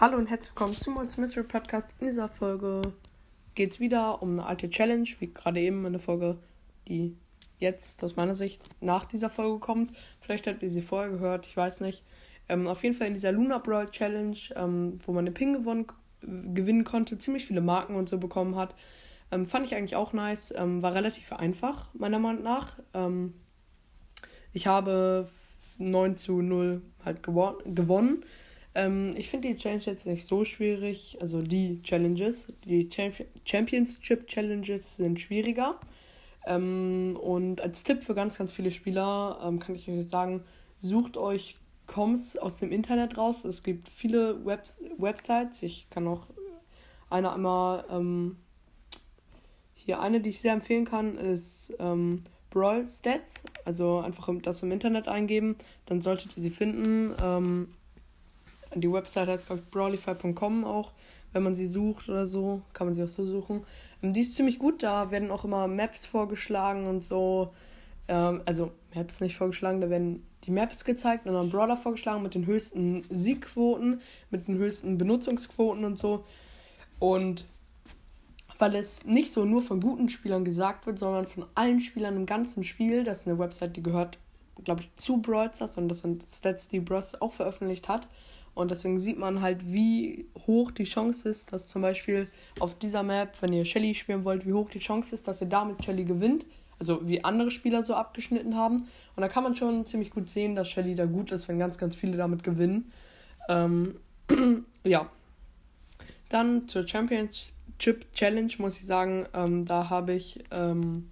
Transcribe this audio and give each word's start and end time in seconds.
Hallo 0.00 0.16
und 0.16 0.28
herzlich 0.28 0.52
willkommen 0.52 0.74
zum 0.78 0.94
Mods 0.94 1.18
Mystery 1.18 1.44
Podcast. 1.44 1.94
In 2.00 2.06
dieser 2.06 2.30
Folge 2.30 2.80
geht 3.54 3.72
es 3.72 3.80
wieder 3.80 4.22
um 4.22 4.30
eine 4.30 4.46
alte 4.46 4.70
Challenge, 4.70 5.06
wie 5.18 5.30
gerade 5.30 5.60
eben 5.60 5.84
in 5.84 5.92
der 5.92 6.00
Folge, 6.00 6.38
die 6.88 7.14
jetzt 7.58 8.02
aus 8.02 8.16
meiner 8.16 8.34
Sicht 8.34 8.62
nach 8.80 9.04
dieser 9.04 9.28
Folge 9.28 9.58
kommt. 9.58 9.92
Vielleicht 10.22 10.46
habt 10.46 10.62
ihr 10.62 10.70
sie 10.70 10.80
vorher 10.80 11.10
gehört, 11.10 11.46
ich 11.46 11.54
weiß 11.54 11.80
nicht. 11.80 12.02
Ähm, 12.50 12.66
auf 12.66 12.82
jeden 12.82 12.96
Fall 12.96 13.06
in 13.06 13.14
dieser 13.14 13.30
Luna 13.30 13.58
Brawl 13.58 13.88
Challenge, 13.88 14.36
ähm, 14.56 14.98
wo 15.06 15.12
man 15.12 15.24
eine 15.24 15.30
Ping 15.30 15.52
gewonnen, 15.52 15.86
gewinnen 16.20 16.82
konnte, 16.82 17.16
ziemlich 17.16 17.46
viele 17.46 17.60
Marken 17.60 17.94
und 17.94 18.08
so 18.08 18.18
bekommen 18.18 18.56
hat. 18.56 18.74
Ähm, 19.30 19.46
fand 19.46 19.66
ich 19.66 19.76
eigentlich 19.76 19.94
auch 19.94 20.12
nice. 20.12 20.52
Ähm, 20.56 20.82
war 20.82 20.92
relativ 20.94 21.32
einfach, 21.32 21.94
meiner 21.94 22.18
Meinung 22.18 22.42
nach. 22.42 22.78
Ähm, 22.92 23.34
ich 24.52 24.66
habe 24.66 25.28
9 25.78 26.16
zu 26.16 26.42
0 26.42 26.82
halt 27.04 27.22
gewonnen. 27.22 28.24
Ähm, 28.74 29.14
ich 29.16 29.30
finde 29.30 29.48
die 29.48 29.56
Challenge 29.56 29.84
jetzt 29.84 30.06
nicht 30.06 30.26
so 30.26 30.44
schwierig. 30.44 31.18
Also 31.20 31.42
die 31.42 31.80
Challenges, 31.82 32.52
die 32.64 32.90
Championship 33.44 34.26
Challenges 34.26 34.96
sind 34.96 35.20
schwieriger. 35.20 35.78
Und 36.46 37.60
als 37.60 37.84
Tipp 37.84 38.02
für 38.02 38.14
ganz, 38.14 38.38
ganz 38.38 38.50
viele 38.50 38.70
Spieler 38.70 39.54
kann 39.60 39.74
ich 39.74 39.90
euch 39.90 40.08
sagen, 40.08 40.42
sucht 40.80 41.18
euch 41.18 41.58
Coms 41.90 42.36
aus 42.36 42.58
dem 42.58 42.70
Internet 42.70 43.18
raus. 43.18 43.44
Es 43.44 43.64
gibt 43.64 43.88
viele 43.88 44.46
Web 44.46 44.62
Websites. 44.98 45.60
Ich 45.62 45.88
kann 45.90 46.06
auch 46.06 46.26
eine 47.10 47.32
einmal 47.32 47.84
ähm, 47.90 48.36
hier 49.74 50.00
eine, 50.00 50.20
die 50.20 50.30
ich 50.30 50.40
sehr 50.40 50.52
empfehlen 50.52 50.84
kann, 50.84 51.18
ist 51.18 51.72
ähm, 51.80 52.22
Brawl 52.50 52.86
Stats. 52.86 53.42
Also 53.64 53.98
einfach 53.98 54.28
das 54.42 54.62
im 54.62 54.70
Internet 54.70 55.08
eingeben, 55.08 55.56
dann 55.86 56.00
solltet 56.00 56.36
ihr 56.36 56.42
sie 56.42 56.50
finden. 56.50 57.12
Ähm, 57.20 57.74
die 58.74 58.92
Website 58.92 59.28
heißt, 59.28 59.46
glaube 59.46 59.62
ich, 59.64 59.70
brawlify.com 59.70 60.64
auch. 60.64 60.92
Wenn 61.32 61.42
man 61.42 61.56
sie 61.56 61.66
sucht 61.66 62.08
oder 62.08 62.26
so, 62.26 62.62
kann 62.72 62.86
man 62.86 62.94
sie 62.94 63.02
auch 63.02 63.08
so 63.08 63.26
suchen. 63.26 63.64
Ähm, 64.00 64.12
die 64.12 64.20
ist 64.20 64.36
ziemlich 64.36 64.60
gut, 64.60 64.84
da 64.84 65.10
werden 65.10 65.32
auch 65.32 65.44
immer 65.44 65.66
Maps 65.66 66.06
vorgeschlagen 66.06 66.86
und 66.86 67.02
so. 67.02 67.50
Ähm, 68.10 68.42
also 68.44 68.72
Maps 68.94 69.20
nicht 69.20 69.36
vorgeschlagen, 69.36 69.80
da 69.80 69.88
werden 69.88 70.26
die 70.44 70.50
Maps 70.50 70.84
gezeigt 70.84 71.26
und 71.26 71.34
dann 71.34 71.50
Brawler 71.50 71.76
vorgeschlagen 71.76 72.22
mit 72.22 72.34
den 72.34 72.44
höchsten 72.44 73.04
Siegquoten, 73.08 74.00
mit 74.30 74.48
den 74.48 74.58
höchsten 74.58 74.98
Benutzungsquoten 74.98 75.84
und 75.84 75.96
so. 75.96 76.24
Und 76.98 77.46
weil 78.58 78.74
es 78.74 79.06
nicht 79.06 79.32
so 79.32 79.44
nur 79.44 79.62
von 79.62 79.80
guten 79.80 80.08
Spielern 80.08 80.44
gesagt 80.44 80.86
wird, 80.86 80.98
sondern 80.98 81.26
von 81.26 81.46
allen 81.54 81.80
Spielern 81.80 82.16
im 82.16 82.26
ganzen 82.26 82.64
Spiel, 82.64 83.04
das 83.04 83.20
ist 83.20 83.28
eine 83.28 83.38
Website, 83.38 83.76
die 83.76 83.82
gehört, 83.82 84.18
glaube 84.64 84.82
ich, 84.82 84.94
zu 84.96 85.18
Brawl 85.18 85.50
und 85.76 85.88
das 85.88 86.00
sind 86.00 86.24
Stats, 86.28 86.68
die 86.68 86.80
Brawl 86.80 87.04
auch 87.20 87.32
veröffentlicht 87.32 87.88
hat. 87.88 88.08
Und 88.52 88.70
deswegen 88.70 88.98
sieht 88.98 89.18
man 89.18 89.40
halt, 89.40 89.72
wie 89.72 90.26
hoch 90.46 90.72
die 90.72 90.84
Chance 90.84 91.28
ist, 91.28 91.52
dass 91.52 91.66
zum 91.66 91.82
Beispiel 91.82 92.28
auf 92.58 92.76
dieser 92.76 93.04
Map, 93.04 93.34
wenn 93.40 93.52
ihr 93.52 93.64
Shelly 93.64 93.94
spielen 93.94 94.24
wollt, 94.24 94.44
wie 94.44 94.52
hoch 94.52 94.68
die 94.68 94.80
Chance 94.80 95.14
ist, 95.14 95.28
dass 95.28 95.40
ihr 95.40 95.46
damit 95.46 95.84
Shelly 95.84 96.04
gewinnt. 96.04 96.44
Also 96.80 97.06
wie 97.06 97.22
andere 97.22 97.50
Spieler 97.50 97.84
so 97.84 97.94
abgeschnitten 97.94 98.56
haben. 98.56 98.88
Und 99.14 99.20
da 99.20 99.28
kann 99.28 99.44
man 99.44 99.54
schon 99.54 99.86
ziemlich 99.86 100.10
gut 100.10 100.28
sehen, 100.28 100.56
dass 100.56 100.68
Shelly 100.68 100.96
da 100.96 101.06
gut 101.06 101.30
ist, 101.30 101.48
wenn 101.48 101.58
ganz, 101.58 101.78
ganz 101.78 101.94
viele 101.94 102.16
damit 102.16 102.42
gewinnen. 102.42 102.90
Ähm, 103.48 103.96
ja. 104.84 105.08
Dann 106.28 106.66
zur 106.66 106.88
Championship 106.88 108.12
Challenge 108.14 108.52
muss 108.58 108.78
ich 108.78 108.86
sagen, 108.86 109.26
ähm, 109.34 109.64
da 109.64 109.90
habe 109.90 110.14
ich 110.14 110.42
ähm, 110.50 111.10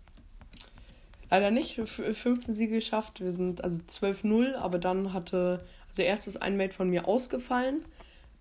leider 1.31 1.51
nicht 1.51 1.81
15 1.81 2.55
Siege 2.55 2.77
geschafft. 2.77 3.21
Wir 3.21 3.33
sind 3.33 3.63
also 3.63 3.83
12-0, 3.83 4.55
aber 4.55 4.79
dann 4.79 5.13
hatte 5.13 5.65
also 5.89 6.03
erst 6.03 6.29
ist 6.29 6.37
ein 6.37 6.57
Mate 6.57 6.75
von 6.75 6.91
mir 6.91 7.09
ausgefallen. 7.09 7.85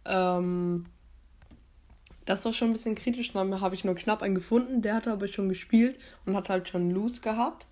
Ähm, 0.06 0.86
das 2.28 2.44
war 2.46 2.54
schon 2.54 2.70
ein 2.70 2.74
bisschen 2.74 2.96
kritisch. 2.96 3.32
Dann 3.32 3.62
habe 3.62 3.74
ich 3.74 3.84
nur 3.84 3.96
knapp 3.96 4.22
einen 4.22 4.36
gefunden. 4.36 4.82
Der 4.82 4.96
hatte 4.96 5.12
aber 5.12 5.28
schon 5.28 5.50
gespielt 5.50 5.98
und 6.26 6.36
hat 6.36 6.50
halt 6.50 6.68
schon 6.70 6.92
Loose 6.92 7.22
gehabt. 7.22 7.68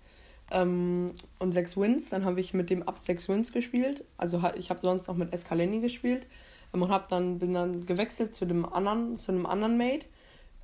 Ähm, 0.50 1.12
und 1.38 1.52
sechs 1.52 1.76
Wins. 1.76 2.08
Dann 2.10 2.24
habe 2.24 2.40
ich 2.40 2.54
mit 2.54 2.70
dem 2.70 2.82
ab 2.82 2.98
sechs 2.98 3.28
Wins 3.28 3.52
gespielt. 3.52 4.04
Also 4.16 4.42
ich 4.56 4.70
habe 4.70 4.80
sonst 4.80 5.06
noch 5.08 5.16
mit 5.16 5.32
Escaleni 5.32 5.80
gespielt. 5.80 6.26
Ähm, 6.74 6.82
und 6.82 6.90
hab 6.90 7.08
dann, 7.10 7.38
bin 7.38 7.52
dann 7.54 7.84
gewechselt 7.86 8.34
zu 8.34 8.46
dem 8.46 8.64
anderen, 8.64 9.16
zu 9.16 9.30
einem 9.30 9.46
anderen 9.46 9.76
Mate. 9.76 10.06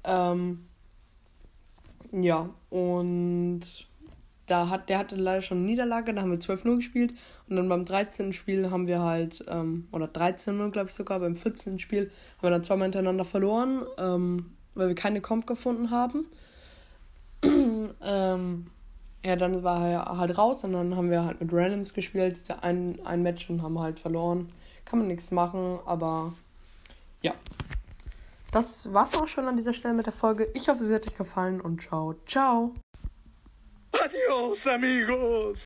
Ähm, 0.04 0.66
ja, 2.12 2.50
und 2.70 3.62
da 4.46 4.68
hat, 4.68 4.88
der 4.88 4.98
hatte 4.98 5.16
leider 5.16 5.42
schon 5.42 5.58
eine 5.58 5.66
Niederlage, 5.66 6.12
da 6.12 6.22
haben 6.22 6.30
wir 6.30 6.38
12-0 6.38 6.76
gespielt 6.76 7.14
und 7.48 7.56
dann 7.56 7.68
beim 7.68 7.84
13. 7.84 8.32
Spiel 8.32 8.70
haben 8.70 8.86
wir 8.86 9.00
halt, 9.00 9.44
ähm, 9.48 9.88
oder 9.92 10.06
13-0 10.06 10.70
glaube 10.70 10.88
ich 10.88 10.94
sogar, 10.94 11.20
beim 11.20 11.36
14. 11.36 11.78
Spiel 11.78 12.10
haben 12.38 12.42
wir 12.42 12.50
dann 12.50 12.64
zweimal 12.64 12.86
hintereinander 12.86 13.24
verloren, 13.24 13.82
ähm, 13.98 14.52
weil 14.74 14.88
wir 14.88 14.94
keine 14.94 15.20
Comp 15.20 15.46
gefunden 15.46 15.90
haben. 15.90 16.26
ähm, 17.44 18.66
ja, 19.24 19.36
dann 19.36 19.62
war 19.62 19.88
er 19.88 20.18
halt 20.18 20.36
raus 20.36 20.64
und 20.64 20.72
dann 20.72 20.96
haben 20.96 21.10
wir 21.10 21.24
halt 21.24 21.40
mit 21.40 21.52
Randoms 21.52 21.94
gespielt, 21.94 22.38
ein, 22.60 22.98
ein 23.04 23.22
Match 23.22 23.48
und 23.48 23.62
haben 23.62 23.78
halt 23.78 24.00
verloren. 24.00 24.50
Kann 24.84 24.98
man 24.98 25.08
nichts 25.08 25.30
machen, 25.30 25.78
aber 25.86 26.32
ja. 27.22 27.32
Das 28.50 28.92
war's 28.92 29.16
auch 29.16 29.28
schon 29.28 29.46
an 29.46 29.56
dieser 29.56 29.72
Stelle 29.72 29.94
mit 29.94 30.06
der 30.06 30.12
Folge. 30.12 30.48
Ich 30.54 30.68
hoffe, 30.68 30.84
sie 30.84 30.94
hat 30.94 31.06
euch 31.06 31.16
gefallen 31.16 31.60
und 31.60 31.80
ciao, 31.80 32.14
ciao. 32.26 32.74
Adiós, 33.92 34.66
amigos. 34.66 35.60